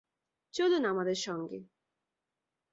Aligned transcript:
চলুন 0.53 0.83
আমাদের 0.85 1.17
সঙ্গে। 1.17 1.59